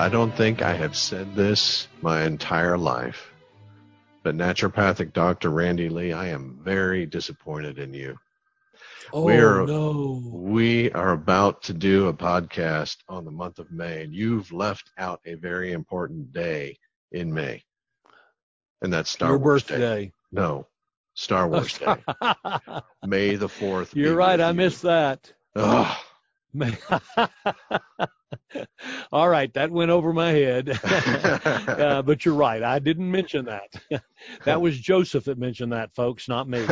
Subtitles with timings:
[0.00, 3.34] I don't think I have said this my entire life,
[4.22, 5.50] but naturopathic Dr.
[5.50, 8.16] Randy Lee, I am very disappointed in you.
[9.12, 10.22] Oh we are, no.
[10.24, 14.90] We are about to do a podcast on the month of May, and you've left
[14.96, 16.78] out a very important day
[17.12, 17.62] in May.
[18.80, 20.06] And that's Star Your Wars birthday.
[20.06, 20.12] Day.
[20.32, 20.66] No,
[21.12, 21.96] Star Wars Day.
[23.04, 23.94] May the 4th.
[23.94, 24.40] You're right.
[24.40, 25.30] I missed that.
[25.56, 25.94] Ugh.
[29.12, 30.78] All right, that went over my head.
[30.84, 32.62] uh, but you're right.
[32.62, 34.02] I didn't mention that.
[34.44, 36.66] that was Joseph that mentioned that, folks, not me.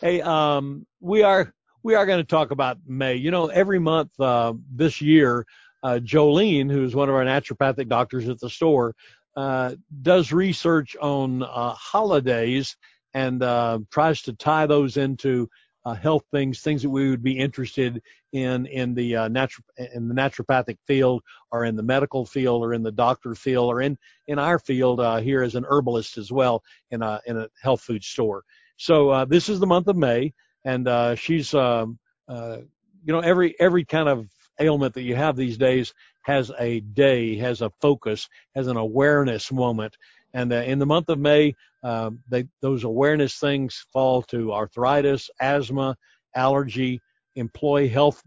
[0.00, 3.14] hey, um, we are we are going to talk about May.
[3.14, 5.46] You know, every month uh, this year,
[5.82, 8.94] uh, Jolene, who's one of our naturopathic doctors at the store,
[9.36, 12.76] uh, does research on uh, holidays
[13.14, 15.48] and uh, tries to tie those into
[15.84, 18.02] uh, health things, things that we would be interested
[18.32, 22.74] in in the uh, natural in the naturopathic field, or in the medical field, or
[22.74, 23.96] in the doctor field, or in
[24.26, 27.80] in our field uh, here as an herbalist as well in a in a health
[27.80, 28.42] food store.
[28.76, 30.32] So uh, this is the month of May,
[30.64, 32.58] and uh, she's um, uh,
[33.04, 37.36] you know every every kind of ailment that you have these days has a day,
[37.36, 39.96] has a focus, has an awareness moment.
[40.34, 45.96] And in the month of May, uh, they, those awareness things fall to arthritis, asthma,
[46.34, 47.00] allergy,
[47.36, 48.22] employee health,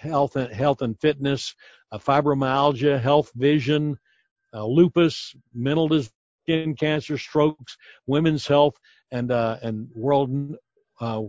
[0.00, 1.54] health, and, health and fitness,
[1.92, 3.96] uh, fibromyalgia, health, vision,
[4.54, 5.88] uh, lupus, mental
[6.44, 8.74] skin cancer, strokes, women's health,
[9.10, 10.56] and uh, and world
[11.00, 11.22] uh,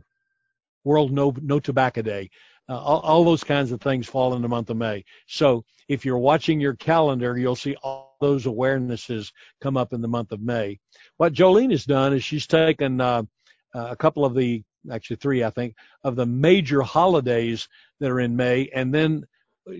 [0.84, 2.30] world no no tobacco day.
[2.68, 5.04] All, all those kinds of things fall in the month of May.
[5.28, 9.32] So if you're watching your calendar, you'll see all those awarenesses
[9.62, 10.80] come up in the month of May.
[11.18, 13.24] What Jolene has done is she's taken uh,
[13.74, 17.68] a couple of the, actually three, I think, of the major holidays
[18.00, 19.26] that are in May, and then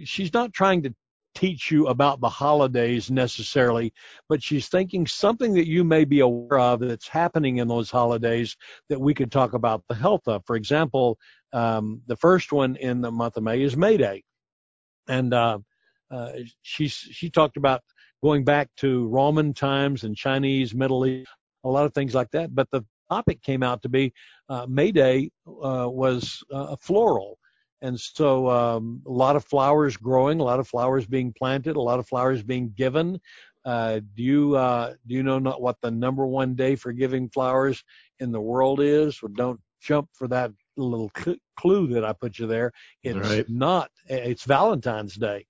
[0.04, 0.94] she's not trying to
[1.36, 3.94] teach you about the holidays necessarily,
[4.28, 8.58] but she's thinking something that you may be aware of that's happening in those holidays
[8.90, 10.44] that we could talk about the health of.
[10.46, 11.18] For example,
[11.54, 14.24] um, the first one in the month of May is May Day,
[15.08, 15.60] and uh,
[16.12, 17.82] uh, she's she talked about
[18.24, 21.30] going back to Roman times and Chinese, Middle East,
[21.64, 22.54] a lot of things like that.
[22.54, 24.14] But the topic came out to be
[24.50, 27.38] uh, May Day uh, was uh, floral.
[27.82, 31.82] And so um, a lot of flowers growing, a lot of flowers being planted, a
[31.82, 33.20] lot of flowers being given.
[33.66, 37.30] Uh, do you uh, do you know not what the number one day for giving
[37.30, 37.84] flowers
[38.20, 39.22] in the world is?
[39.22, 41.12] Well, don't jump for that little
[41.58, 42.72] clue that I put you there.
[43.04, 43.50] It's right.
[43.50, 43.92] not.
[44.08, 45.46] It's Valentine's Day.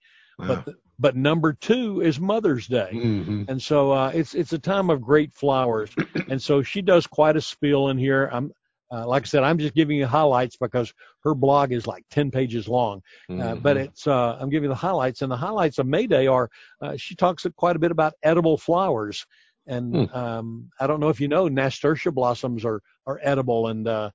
[0.47, 3.43] But but number two is Mother's Day, mm-hmm.
[3.47, 5.91] and so uh, it's it's a time of great flowers.
[6.29, 8.29] and so she does quite a spiel in here.
[8.31, 8.51] I'm
[8.91, 12.31] uh, like I said, I'm just giving you highlights because her blog is like 10
[12.31, 13.01] pages long.
[13.29, 13.41] Mm-hmm.
[13.41, 16.27] Uh, but it's uh, I'm giving you the highlights, and the highlights of May Day
[16.27, 16.49] are
[16.81, 19.25] uh, she talks quite a bit about edible flowers.
[19.67, 20.17] And Hmm.
[20.17, 24.09] um, I don't know if you know, nasturtia blossoms are are edible, and uh,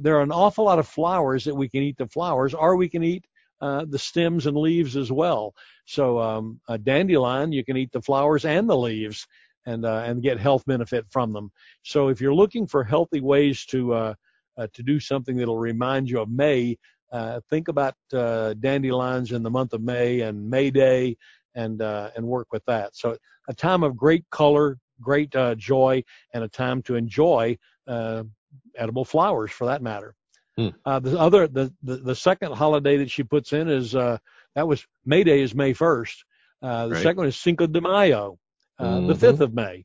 [0.00, 2.88] there are an awful lot of flowers that we can eat the flowers, or we
[2.88, 3.24] can eat
[3.60, 5.54] uh, the stems and leaves as well.
[5.86, 9.26] So um, a dandelion, you can eat the flowers and the leaves
[9.66, 11.50] and uh, and get health benefit from them.
[11.82, 14.14] So if you're looking for healthy ways to uh,
[14.56, 16.78] uh, to do something that'll remind you of May,
[17.12, 21.16] uh, think about uh, dandelions in the month of May and May Day,
[21.54, 22.94] and and work with that.
[22.96, 23.16] So
[23.48, 26.02] a time of great color, great joy,
[26.32, 27.56] and a time to enjoy
[27.88, 30.14] edible flowers for that matter.
[30.56, 30.68] Hmm.
[30.84, 34.18] Uh, the other, the, the the second holiday that she puts in is uh,
[34.54, 36.24] that was May Day is May first.
[36.62, 37.02] Uh, the Right.
[37.02, 38.38] second one is Cinco de Mayo,
[38.78, 39.20] uh, the Mhm.
[39.20, 39.84] fifth of May,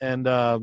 [0.00, 0.58] and uh,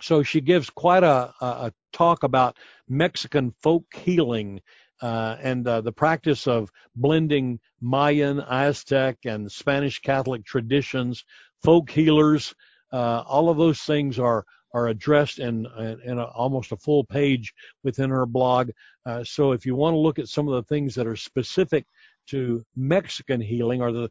[0.00, 2.56] so she gives quite a, a, a talk about
[2.88, 4.60] Mexican folk healing
[5.00, 11.24] uh, and uh, the practice of blending Mayan, Aztec, and Spanish Catholic traditions,
[11.62, 12.54] folk healers.
[12.92, 14.44] Uh, all of those things are
[14.76, 15.66] are addressed in
[16.04, 18.70] in, a, almost a full page within her blog.
[19.06, 21.86] Uh, so if you want to look at some of the things that are specific
[22.26, 24.08] to Mexican healing or the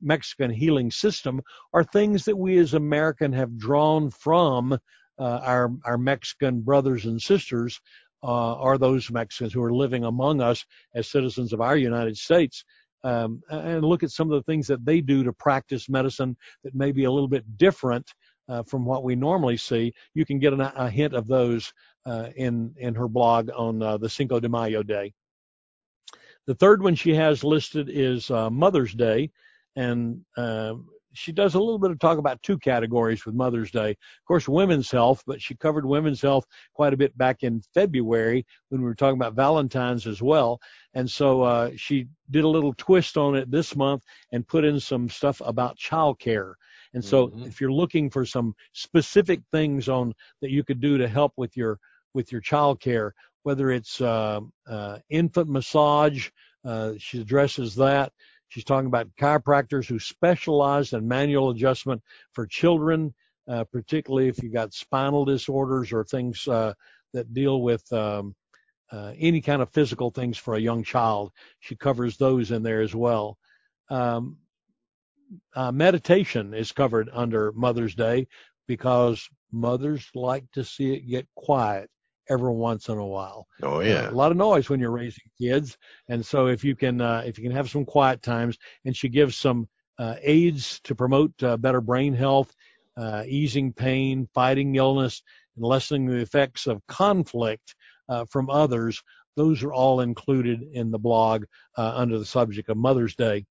[0.00, 1.40] Mexican healing system,
[1.72, 7.20] are things that we as American have drawn from uh, our our Mexican brothers and
[7.22, 7.80] sisters,
[8.24, 10.64] uh, are those Mexicans who are living among us
[10.94, 12.64] as citizens of our United States.
[13.04, 16.34] Um, and look at some of the things that they do to practice medicine
[16.64, 18.06] that may be a little bit different
[18.48, 19.92] uh, from what we normally see.
[20.14, 21.72] You can get an, a hint of those
[22.06, 25.14] uh, in in her blog on uh, the Cinco de Mayo day.
[26.46, 29.30] The third one she has listed is uh, Mother's Day,
[29.76, 30.74] and uh,
[31.14, 33.90] she does a little bit of talk about two categories with Mother's Day.
[33.90, 36.44] Of course, women's health, but she covered women's health
[36.74, 40.60] quite a bit back in February when we were talking about Valentine's as well.
[40.92, 44.02] And so uh, she did a little twist on it this month
[44.32, 46.54] and put in some stuff about childcare.
[46.94, 47.44] And so mm-hmm.
[47.44, 51.56] if you're looking for some specific things on that you could do to help with
[51.56, 51.78] your
[52.14, 53.12] with your child care,
[53.42, 56.30] whether it's uh, uh, infant massage,
[56.64, 58.12] uh, she addresses that.
[58.48, 62.02] She's talking about chiropractors who specialize in manual adjustment
[62.32, 63.12] for children,
[63.48, 66.72] uh, particularly if you've got spinal disorders or things uh,
[67.12, 68.34] that deal with um,
[68.92, 71.32] uh, any kind of physical things for a young child.
[71.58, 73.38] She covers those in there as well.
[73.90, 74.36] Um,
[75.54, 78.26] uh, meditation is covered under Mother's Day
[78.66, 81.90] because mothers like to see it get quiet
[82.28, 83.46] every once in a while.
[83.62, 85.76] Oh yeah, uh, a lot of noise when you're raising kids,
[86.08, 89.08] and so if you can uh, if you can have some quiet times, and she
[89.08, 89.68] gives some
[89.98, 92.54] uh, aids to promote uh, better brain health,
[92.96, 95.22] uh, easing pain, fighting illness,
[95.56, 97.74] and lessening the effects of conflict
[98.08, 99.02] uh, from others.
[99.36, 101.44] Those are all included in the blog
[101.76, 103.46] under the subject of Mother's Day.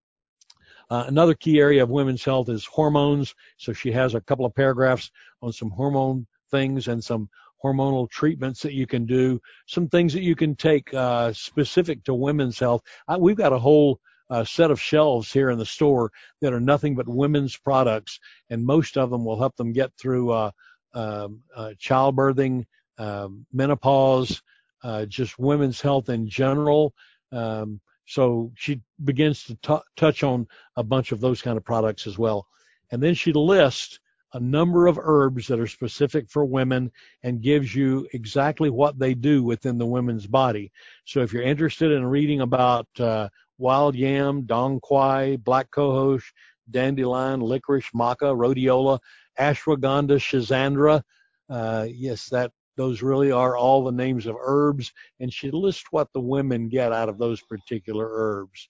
[0.93, 3.33] Uh, another key area of women's health is hormones.
[3.57, 5.09] So she has a couple of paragraphs
[5.41, 7.29] on some hormone things and some
[7.65, 12.13] hormonal treatments that you can do, some things that you can take uh, specific to
[12.13, 12.83] women's health.
[13.07, 13.99] I, we've got a whole
[14.29, 16.11] uh, set of shelves here in the store
[16.41, 18.19] that are nothing but women's products,
[18.51, 20.51] and most of them will help them get through uh,
[20.93, 22.65] um, uh, childbirthing,
[22.99, 24.43] um, menopause,
[24.83, 26.93] uh, just women's health in general.
[27.31, 32.07] Um, so she begins to t- touch on a bunch of those kind of products
[32.07, 32.47] as well.
[32.91, 34.00] And then she lists
[34.33, 36.91] a number of herbs that are specific for women
[37.21, 40.71] and gives you exactly what they do within the women's body.
[41.05, 46.23] So if you're interested in reading about uh, wild yam, dong quai, black cohosh,
[46.69, 49.00] dandelion, licorice, maca, rhodiola,
[49.39, 51.03] ashwagandha, schizandra,
[51.50, 56.11] uh, yes, that those really are all the names of herbs, and she lists what
[56.13, 58.69] the women get out of those particular herbs.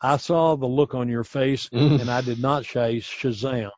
[0.00, 2.00] I saw the look on your face, mm.
[2.00, 3.70] and I did not say Shazam.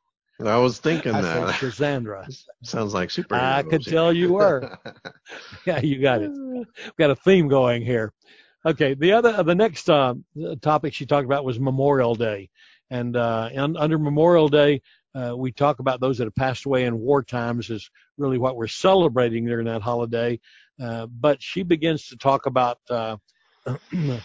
[0.44, 1.54] I was thinking I that.
[1.54, 2.26] Shazandra.
[2.62, 3.34] Sounds like super.
[3.34, 4.78] I could tell you were.
[5.66, 6.30] yeah, you got it.
[6.30, 8.12] We've got a theme going here.
[8.64, 10.14] Okay, the other, the next uh,
[10.60, 12.50] topic she talked about was Memorial Day,
[12.90, 14.82] and, uh, and under Memorial Day,
[15.18, 18.56] uh, we talk about those that have passed away in war times is really what
[18.56, 20.38] we're celebrating during that holiday.
[20.80, 23.16] Uh, but she begins to talk about uh,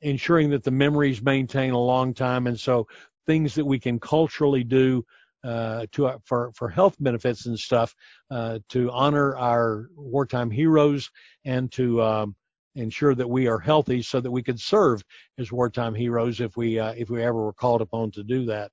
[0.00, 2.86] ensuring that the memories maintain a long time, and so
[3.26, 5.04] things that we can culturally do
[5.44, 7.94] uh, to uh, for for health benefits and stuff
[8.30, 11.10] uh, to honor our wartime heroes
[11.44, 12.34] and to um,
[12.74, 15.02] ensure that we are healthy so that we can serve
[15.38, 18.70] as wartime heroes if we if we ever were called upon to do that.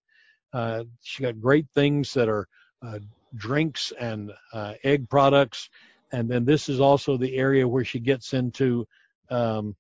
[0.56, 2.48] Uh, she got great things that are
[2.82, 3.00] uh,
[3.36, 5.70] drinks and uh, egg products,
[6.14, 8.88] and then this is also the area where she gets into
[9.30, 9.76] um,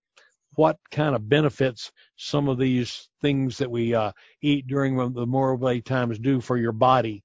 [0.56, 4.12] what kind of benefits some of these things that we uh,
[4.42, 7.24] eat during the Memorial Day times do for your body.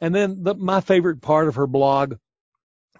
[0.00, 2.16] And then the, my favorite part of her blog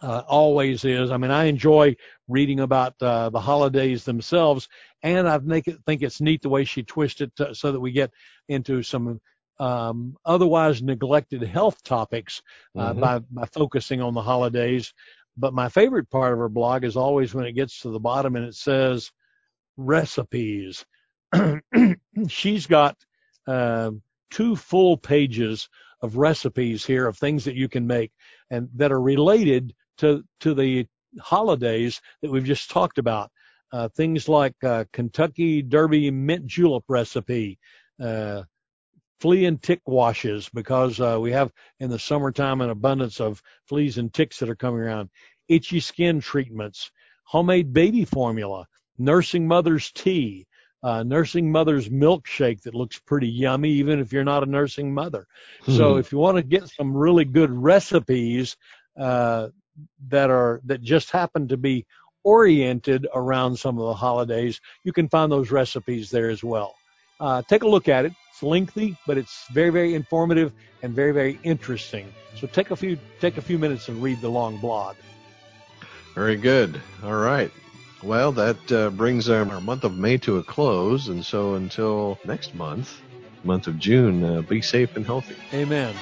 [0.02, 1.10] uh, always is.
[1.10, 1.96] I mean, I enjoy
[2.28, 4.68] reading about uh, the holidays themselves,
[5.02, 7.90] and I make it, think it's neat the way she twists it so that we
[7.90, 8.12] get
[8.48, 9.20] into some
[9.58, 12.42] um, otherwise neglected health topics
[12.76, 13.00] uh, mm-hmm.
[13.00, 14.92] by by focusing on the holidays.
[15.36, 18.36] But my favorite part of her blog is always when it gets to the bottom
[18.36, 19.10] and it says
[19.76, 20.84] recipes.
[22.28, 22.96] She's got
[23.46, 23.90] uh,
[24.30, 25.68] two full pages
[26.00, 28.12] of recipes here of things that you can make
[28.50, 30.86] and that are related to to the
[31.20, 33.30] holidays that we've just talked about.
[33.72, 37.58] Uh, things like uh, Kentucky Derby mint julep recipe,
[38.00, 38.42] uh,
[39.20, 43.98] flea and tick washes because uh, we have in the summertime an abundance of fleas
[43.98, 45.10] and ticks that are coming around.
[45.48, 46.90] Itchy skin treatments,
[47.24, 48.66] homemade baby formula,
[48.98, 50.46] nursing mother's tea,
[50.82, 55.26] uh, nursing mother's milkshake that looks pretty yummy, even if you're not a nursing mother.
[55.62, 55.76] Mm-hmm.
[55.76, 58.56] So if you want to get some really good recipes
[58.98, 59.48] uh,
[60.08, 61.86] that are that just happen to be
[62.22, 66.74] oriented around some of the holidays, you can find those recipes there as well.
[67.20, 68.12] Uh, take a look at it.
[68.30, 70.52] It's lengthy, but it's very, very informative
[70.82, 72.12] and very, very interesting.
[72.36, 74.96] So take a few take a few minutes and read the long blog.
[76.14, 76.80] Very good.
[77.02, 77.50] All right.
[78.02, 82.18] Well, that uh, brings our, our, month of May to a close, and so until
[82.24, 83.00] next month,
[83.44, 85.36] month of June, uh, be safe and healthy.
[85.54, 85.94] Amen.